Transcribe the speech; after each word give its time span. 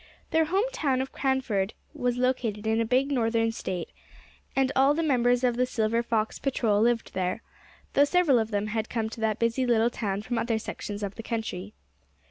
Their 0.31 0.45
home 0.45 0.65
town 0.73 0.99
of 0.99 1.11
Cranford 1.11 1.75
was 1.93 2.17
located 2.17 2.65
in 2.65 2.81
a 2.81 2.85
big 2.85 3.11
Northern 3.11 3.51
State, 3.51 3.91
and 4.55 4.71
all 4.75 4.95
the 4.95 5.03
members 5.03 5.43
of 5.43 5.57
the 5.57 5.67
Silver 5.67 6.01
Fox 6.01 6.39
Patrol 6.39 6.81
lived 6.81 7.13
there; 7.13 7.43
though 7.93 8.03
several 8.05 8.39
of 8.39 8.49
them 8.49 8.65
had 8.65 8.89
come 8.89 9.11
to 9.11 9.19
that 9.21 9.37
busy 9.37 9.63
little 9.63 9.91
town 9.91 10.23
from 10.23 10.39
other 10.39 10.57
sections 10.57 11.03
of 11.03 11.13
the 11.13 11.21
country. 11.21 11.75